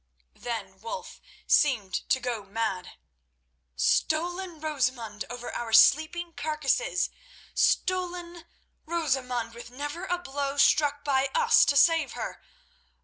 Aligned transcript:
Then 0.33 0.79
Wulf 0.81 1.21
seemed 1.45 1.93
to 2.09 2.19
go 2.19 2.43
mad. 2.43 2.93
"Stolen 3.75 4.59
Rosamund 4.59 5.25
over 5.29 5.53
our 5.53 5.71
sleeping 5.73 6.33
carcases! 6.33 7.11
Stolen 7.53 8.45
Rosamund 8.87 9.53
with 9.53 9.69
never 9.69 10.05
a 10.05 10.17
blow 10.17 10.57
struck 10.57 11.03
by 11.03 11.29
us 11.35 11.65
to 11.65 11.77
save 11.77 12.13
her! 12.13 12.41